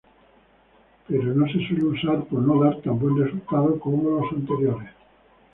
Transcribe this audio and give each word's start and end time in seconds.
Pero 1.07 1.31
no 1.35 1.45
se 1.45 1.59
suele 1.67 1.83
usar 1.85 2.23
por 2.25 2.41
no 2.41 2.63
dar 2.63 2.81
tan 2.81 2.97
buen 2.97 3.23
resultado 3.23 3.79
como 3.79 4.09
los 4.17 4.31
anteriores. 4.31 4.89